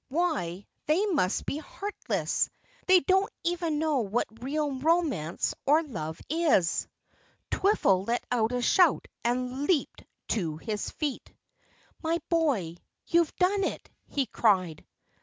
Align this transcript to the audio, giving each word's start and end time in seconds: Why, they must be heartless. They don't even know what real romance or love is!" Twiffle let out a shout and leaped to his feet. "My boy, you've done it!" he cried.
Why, 0.09 0.65
they 0.87 1.05
must 1.05 1.45
be 1.45 1.59
heartless. 1.59 2.49
They 2.87 3.01
don't 3.01 3.31
even 3.43 3.77
know 3.77 3.99
what 3.99 4.25
real 4.43 4.71
romance 4.79 5.53
or 5.67 5.83
love 5.83 6.19
is!" 6.27 6.87
Twiffle 7.51 8.07
let 8.07 8.25
out 8.31 8.51
a 8.51 8.63
shout 8.63 9.07
and 9.23 9.67
leaped 9.67 10.03
to 10.29 10.57
his 10.57 10.89
feet. 10.89 11.31
"My 12.01 12.17
boy, 12.29 12.77
you've 13.05 13.35
done 13.35 13.63
it!" 13.63 13.91
he 14.07 14.25
cried. 14.25 14.87